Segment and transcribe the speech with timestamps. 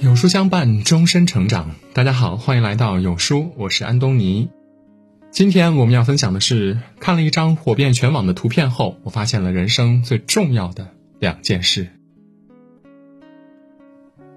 [0.00, 1.72] 有书相伴，终身成长。
[1.92, 4.48] 大家好，欢迎来到有书，我是安东尼。
[5.32, 11.88] 今天我们要分享的是，看了一张火遍全网的图片后，我发现了人生最重要的两件事。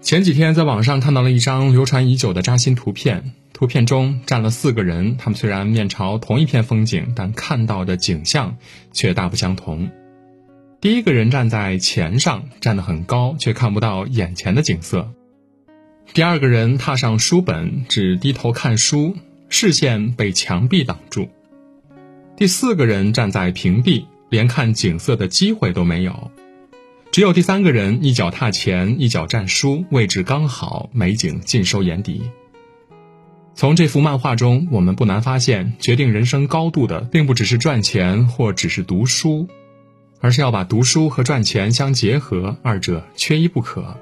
[0.00, 8.56] 前几天在网上看到了一张流传已久的扎心图片，图片中站了四个人，他们虽然面朝同一片风景，但看到的景象
[8.92, 9.90] 却大不相同。
[10.80, 15.12] 第一个人站在钱上，站得很高，却看不到眼前的景色。
[16.12, 19.16] 第二个人踏上书本，只低头看书，
[19.48, 21.28] 视线被墙壁挡住。
[22.36, 26.32] 第四个人站在平地，连看景色的机会都没有。
[27.12, 32.22] 只有第三个人一脚踏前，一脚站书，位置刚好，美景尽收眼底。
[33.54, 39.48] 从这幅漫画中，我们不难发现，决定人生高度的，并不只是赚钱或只是读书，
[40.20, 43.96] 而是要把读书和赚钱相结合，二者缺一不可。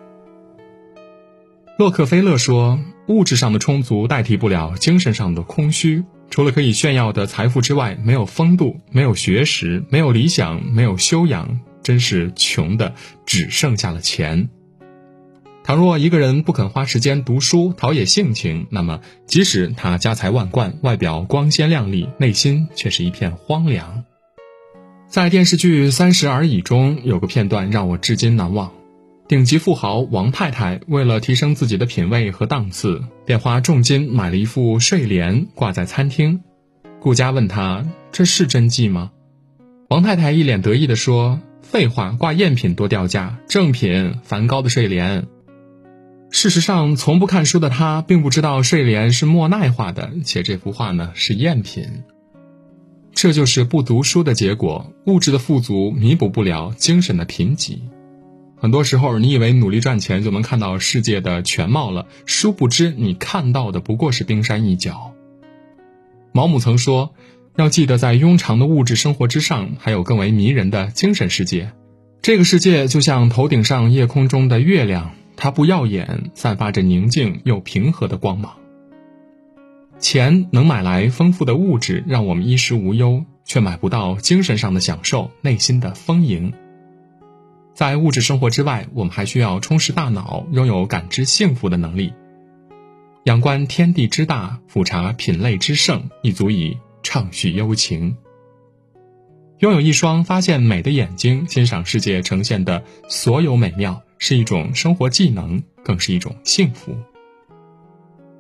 [1.79, 6.03] 洛克菲勒说：“物质上的充足代替不了精神上的空虚。
[6.29, 12.95] 除了可以炫耀的财富之外，没有风度，没有学识，没有理想，没有修养，真是穷的
[13.27, 14.49] 只剩下了钱。
[15.63, 24.03] 倘若一个人不肯花时间读书陶冶性情，那么即使他家财万贯，外表光鲜亮丽，内心却是一片荒凉。”
[25.07, 28.73] 在电视剧《三十而已》中，有个片段让我至今难忘。
[29.29, 36.41] 顶级富豪王太太为了提升自己的品味和档次，便花重金买了一副睡莲挂在餐厅。
[36.99, 39.11] 顾家问他：“这是真迹吗？”
[39.91, 45.27] 王太太一脸得意地说：“废话，挂赝品多掉价，正品梵高的睡莲。”
[46.33, 52.03] 事实上，从不看书的他并不知道睡莲是莫奈画的，且这幅画呢是赝品。
[53.13, 57.79] 这就是不读书的结果，物质的富足弥补不了精神的贫瘠。
[58.61, 65.13] 很多时候，你以为努力赚钱就能看到世界的全貌了，殊不知你看到的不过是冰山一角。
[66.33, 67.15] 毛姆曾说
[67.57, 71.73] ：“要记得，在庸常的物质生活之上，还有更为迷人的精神世界。
[72.21, 78.55] 这个世界就像头顶上夜空中的月亮，它不耀眼，散发着宁静又平和的光芒。
[80.01, 86.53] 钱能买来丰富的物质，让我们衣食无忧，却买不到精神上的享受，内心的丰盈。”
[87.79, 92.13] 在物质生活之外，我们还需要充实大脑，拥有感知幸福的能力。
[93.23, 98.17] 仰观天地之大，俯察品类之盛，亦足以畅叙幽情。
[99.61, 106.97] 拥有一双发现美的眼睛，欣赏世界呈现的所有美妙，是一种生活技能，更是一种幸福。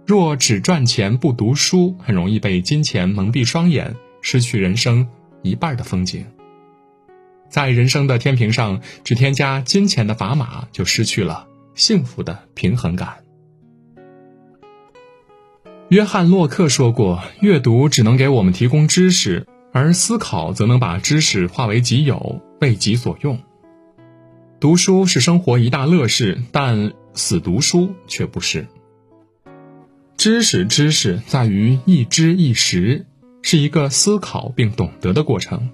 [0.04, 5.06] 若只赚钱不读书，很容易被金钱蒙蔽双眼，失去人生
[5.44, 6.26] 一半的风景。
[7.48, 13.24] 在人生的天平上，只添加金钱的砝码，就失去了幸福的平衡感。
[15.88, 23.38] 约翰·洛克说过：“阅读只能给我们提供知识，而思考则能把知识化为己有，为己所用。”
[24.60, 28.66] 读书是生活一大乐事，但死读书却不是。
[30.18, 33.06] 知识，知识在于一知一识，
[33.40, 35.70] 是一个思考并懂得的过程。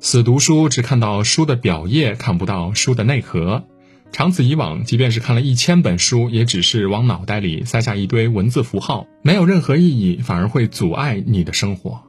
[0.00, 3.64] 死读书只看到书的表页，看不到书的内核。
[4.12, 12.00] 长此以往，即便是看了一千本书，也只是往脑袋里塞下一堆文字符号，没有任何意义，反而会阻碍你的生活。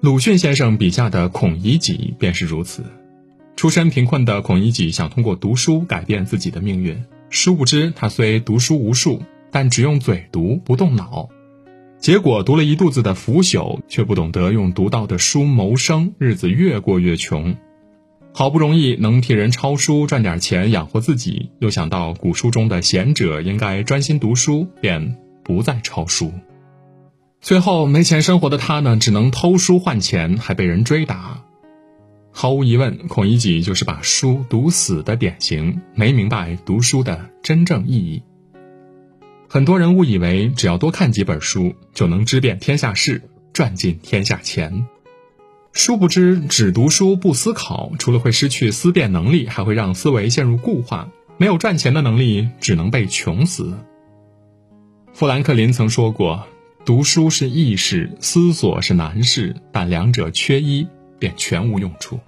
[0.00, 2.84] 鲁迅先生笔下的孔乙己便是如此。
[3.56, 11.28] 出身贫困的孔乙己想通过读书改变自己的命运，殊不知他虽读书无数，但只用嘴读，不动脑。
[12.02, 17.54] 结果读了一肚子的腐朽，却不懂得用读到的书谋生，日子越过越穷。
[18.34, 26.32] 好不容易能替人抄书赚点钱养活自己，又想到古书中的贤者应该专心读书，便不再抄书。
[27.40, 31.44] 最后没钱生活的他呢，只能偷书换钱，还被人追打。
[32.32, 38.24] 毫无疑问，孔乙己就是把书读死的典型，没明白读书的真正意义。
[39.52, 43.20] 很多人误以为只要多看几本书就能知遍天下事，
[43.52, 44.86] 赚尽天下钱。
[45.74, 51.06] 殊不知，只读书不思考，除了会失去思辨能力，还会让思维陷入固化。
[51.36, 53.76] 没有赚钱的能力，只能被穷死。
[55.12, 56.46] 富兰克林曾说过
[56.86, 60.88] ：“读书是易事，思索是难事，但两者缺一，
[61.18, 62.18] 便全无用处。”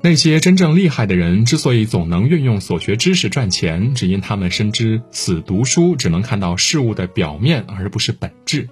[0.00, 8.68] 那些真正厉害的人之所以总能运用所学知识赚钱，只因他们深知死读书只能看到事物的表面，而不是本质。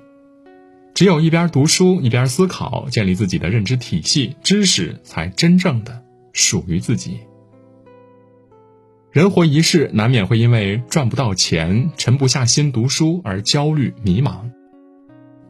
[0.95, 6.01] 只有一边读书一边思考，建立自己的认知体系，知识才真正的
[6.33, 7.19] 属于自己。
[9.11, 14.53] 人活一世，难免会因为赚不到钱、沉不下心读书而焦虑迷茫，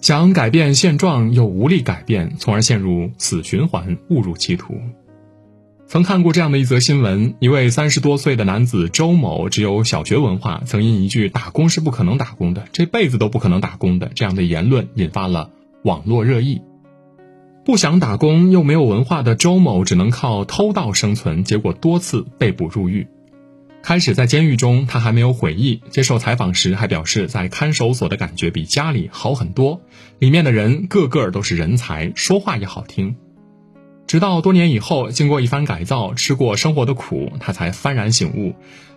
[0.00, 4.74] 想改变现状又无力改变，从而陷入死循环，误入歧途。
[5.88, 15.50] 曾看过这样的一则新闻：一位三十多岁的男子周某，只有小学文化，曾因一句“打工是不可能打工的，这辈子都不可能打工的”这样的言论，引发了
[15.84, 16.60] 网络热议。
[17.64, 23.06] 不想打工又没有文化的周某，只能靠偷盗生存，结果多次被捕入狱。
[23.80, 25.80] 开始在监狱中，他还没有悔意。
[25.90, 29.80] 接受采访时还表示，在看守所的感觉比家里好很多，
[30.18, 33.14] 里面的人个个都是人才，说话也好听。
[34.06, 38.54] 直到多年以后，经过一番改造，吃过生活的苦，他才幡然醒悟，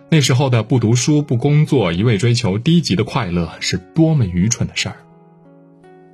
[0.08, 4.96] 那时候的不读书、不工作，一味追求低级的快乐，是多么愚蠢的事儿。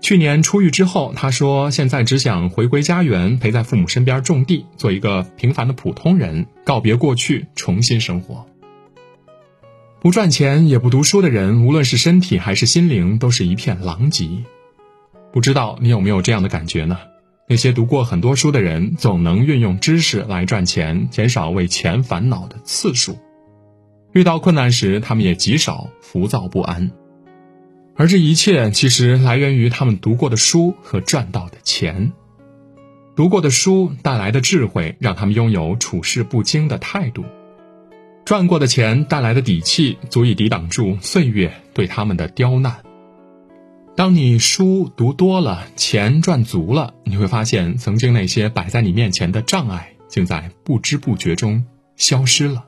[0.00, 8.46] 去年出狱之后，他说：“现在只想回归家园，陪在父母身边种地，做一个平凡的普通人，告别过去，重新生活。”
[10.00, 14.28] 不赚钱也不读书的人，无论是身体还是心灵，都是一片狼藉。
[15.32, 16.98] 不知道你有没有这样的感觉呢？
[17.48, 23.18] 那些读过很多书的人，总能运用知识来赚钱，减少为钱烦恼的次数。
[24.12, 26.90] 遇到困难时，他们也极少浮躁不安。
[27.94, 32.12] 而这一切，其实来源于他们读过的书和赚到的钱。
[33.14, 37.24] 读过的书带来的智慧，让他们拥有处事不惊的态度。
[38.24, 42.85] 赚过的钱带来的底气，足以抵挡住岁月对他们的刁难。
[43.96, 51.64] 当你书读多了，钱赚足了，你会发现，曾经那些摆在你面前的障碍，竟在不知不觉中
[51.96, 52.66] 消失了。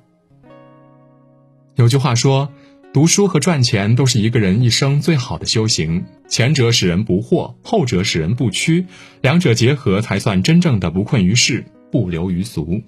[1.75, 2.51] 有句话说，
[2.95, 8.87] 读书和赚钱都是一个人一生最好的修行，前者使人不惑，后者使人不屈，
[9.21, 12.81] 两者结合，才算真正的不困于世，不流于俗。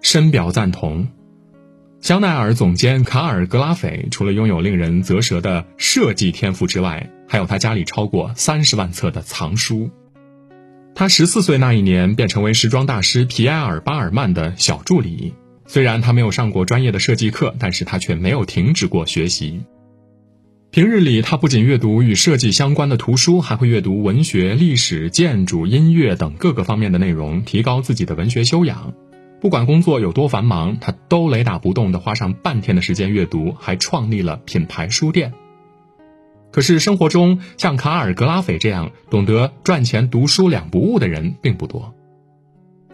[0.00, 1.06] 深表赞同。
[2.00, 9.90] 香奈儿总监卡尔·格拉斐除了拥有令人啧舌的设计天赋之外，还有他家里超过三十万册的藏书。
[10.94, 15.34] 他十四岁那一年便成为时装大师皮埃尔·巴尔曼的小助理。
[15.66, 19.60] 虽然他没有上过专业的设计课，但是他却没有停止过学习。
[20.70, 28.94] 平日里，他不仅阅读与设计相关的图书，还会阅读文学、历史、建筑、音乐等各个方面的内容，提高自己的文学修养。
[29.40, 35.32] 不管工作有多繁忙，他都雷打不动地花上半天的时间阅读，还创立了品牌书店。
[36.50, 41.94] 可是生活中像卡尔·格拉斐这样懂得赚钱、读书两不误的人并不多。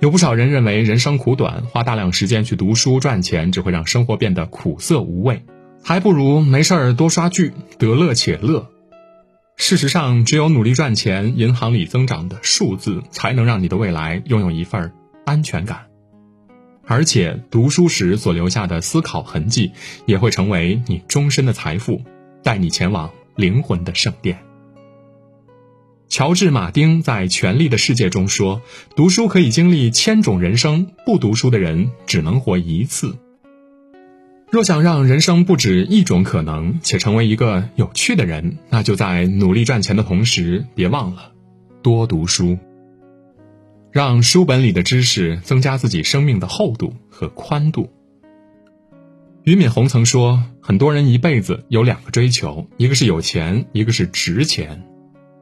[0.00, 5.44] 有不少人认为人生苦短，花大量时间去读书赚钱只会让生活变得苦涩无味，
[5.82, 8.68] 还不如没事儿多刷剧，得乐且乐。
[9.56, 14.92] 事实上，只有努力赚钱，银行里增长的数字才能让你的未来拥有一份
[15.24, 15.86] 安全感。
[16.86, 19.72] 而且读书时所留下的思考痕迹，
[20.06, 22.02] 也会成为你终身的财富，
[22.42, 24.38] 带你前往灵魂的圣殿。
[26.08, 28.62] 乔治·马丁在《权力的世界》中说
[28.94, 33.16] ：“读书可以经历千种人生，不读书的人只能活一次。”
[34.50, 41.32] 若想让人生不止一种可能，且成为一个有趣的人，那就在努力赚钱的同时，别忘了
[41.82, 42.58] 多读书。
[43.94, 47.88] 让书本里的知识增加自己生命的厚度和宽度。
[49.44, 54.82] 俞敏洪曾说：“很多人一辈子有两个追求，一个是有钱，一个是值钱。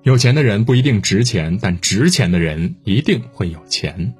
[0.02, 4.12] 有钱的人不一定值钱，但值钱的人一定会有钱。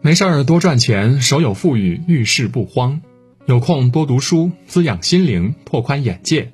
[0.00, 3.02] 没事儿多赚钱，手有富裕，遇事不慌。
[3.46, 6.50] 有空多读书，滋养心灵，拓宽眼界。”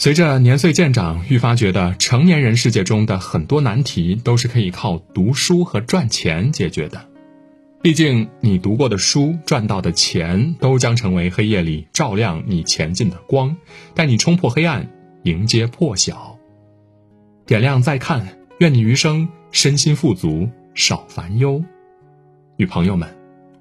[0.00, 7.06] 随着年岁渐长，愈发觉得成年人世界中的很多难题都是可以靠读书和赚钱解决的。
[7.82, 13.54] 毕竟，你读过的书、赚到的钱，都将成为黑夜里照亮你前进的光，
[13.94, 14.88] 带你冲破黑暗，
[15.24, 16.38] 迎接破晓。
[17.44, 18.26] 点亮再看，
[18.58, 21.62] 愿你余生身心富足，少烦忧。
[22.56, 23.06] 与朋友们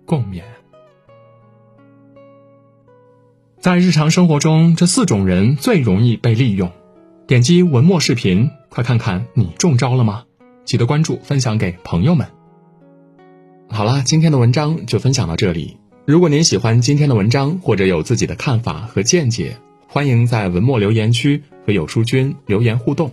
[0.05, 0.41] 共勉。
[3.59, 6.71] 在日常生活中，这四种人最容易被利用。
[7.27, 10.23] 点击文末视频，快看看你中招了吗？
[10.63, 12.25] 记得关注、分享给朋友们。
[13.69, 15.75] 好了，今天的文章就分享到这里。
[16.05, 19.57] 如果您喜欢今天的文章，或者有自己的看法和见解，
[19.89, 23.11] 欢迎在文末留言区和有书君留言互动。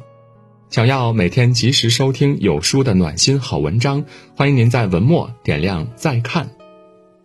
[0.71, 4.05] 想要每天及时收听有书的暖心好文章，
[4.37, 6.56] 欢迎您在文末点亮再看。